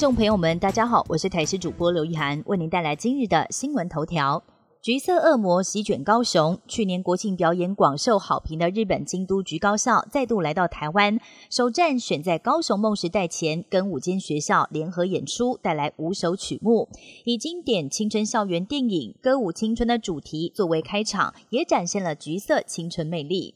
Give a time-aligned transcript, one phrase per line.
[0.00, 4.42] 众朋友们，大家好，我是台视主播刘一涵，为您带来今日的新闻头条。
[4.80, 11.20] 橘色恶魔席卷高雄，去年国庆表演广受好评的日本京都橘高校再度来到台湾，
[11.50, 16.88] 首站选在高雄梦时代前，跟五间学校联合演出，带来五首曲目，
[17.26, 23.54] 以经典青春校园电影《歌舞青春》的主题作为开场，也展现了橘色青春魅力。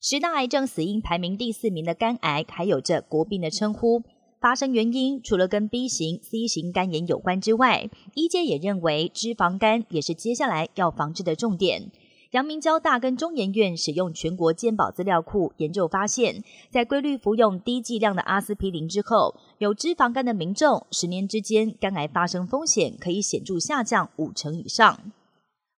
[0.00, 4.04] 十大癌症死因排名第四名的肝癌，还有着国病的称呼。
[4.42, 11.92] 发生原因除了跟 B 型、C 型肝炎有关之外，医界也认为脂肪肝也是接下来要防治的重点。
[12.32, 25.12] 阳明交大跟中研院使用全国健保资料库研究发现，在规律服用低剂量的阿司匹林之后，有脂肪肝的民众十年之间肝癌发生风险可以显著下降五成以上。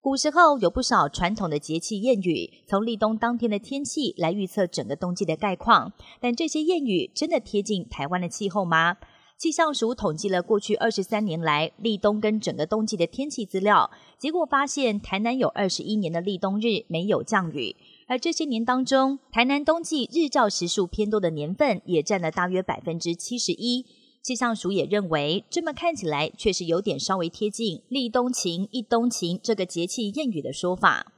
[0.04, 5.94] 古时候有不少传统的节气谚语，从立冬当天的天气来预测整个冬季的概况。
[6.20, 8.98] 但这些谚语真的贴近台湾的气候吗？
[9.38, 17.74] 气象署统计了过去二十三年来立冬跟整个冬季的天气资料，结果发现台南有二十一年的立冬日没有降雨，
[18.06, 23.86] 而这些年当中，台南冬季日照时数偏多的年份也占了大约百分之七十一。
[24.24, 31.12] 气象署也认为，这么看起来确实有点稍微贴近“立冬晴，一冬晴”这个节气谚语的说法。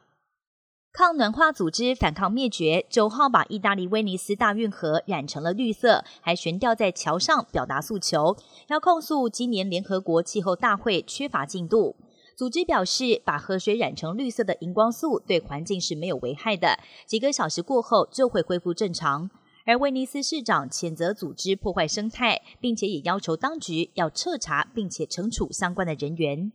[0.93, 11.95] 抗暖化组织反抗灭绝，九号把意大利威尼斯大运河染成了绿色，还悬吊在桥上表达诉求，要控诉今年联合国气候大会缺乏进度。
[12.37, 19.31] 组织表示，把河水染成绿色的荧光素对环境是没有危害的，几个小时过后就会恢复正常。
[19.67, 26.53] 而威尼斯市长谴责组织破坏生态，并且也要求当局要彻查并且惩处相关的人员。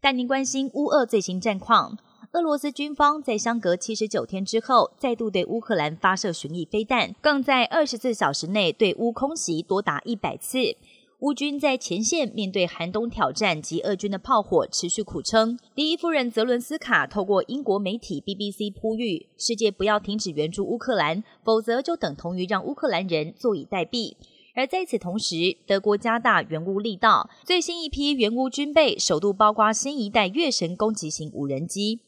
[0.00, 1.98] 但您关心乌俄最新战况。
[2.32, 10.58] 俄罗斯军方在相隔七十九天之后，再度对乌克兰发射巡弋飞弹，更在二十四小时内对乌空袭多达一百次。
[11.24, 15.58] 乌军在前线面对寒冬挑战及俄军的炮火，持续苦撑。
[15.74, 24.16] 第一夫人泽伦斯卡透过英国媒体 BBC 呼吁世界不要停止援助乌克兰，否则就等同于让乌克兰人坐以待毙。
[24.54, 32.00] 而在此同时，德国加大援乌力道，最新一批援乌军备首度包括新一代月神攻击型无人机。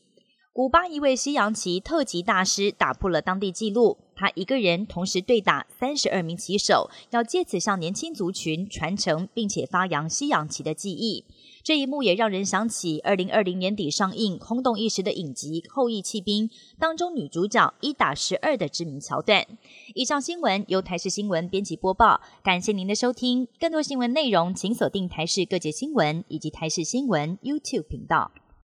[0.57, 11.27] 古巴一位西洋棋特级大师打破了当地纪录，他一个人同时对打三十二名棋手，要借此向年轻族群传承并且发扬西洋棋的技艺。
[11.63, 19.45] 这一幕也让人想起二零二零年底上映轰动一时的影集《后羿弃兵》当中女主角一打十二的知名桥段。
[19.95, 23.47] 以上新闻由台视新闻编辑播报，感谢您的收听。
[23.61, 28.33] 更多新闻内容请锁定台视各界新闻以及台视新闻 YouTube 频道。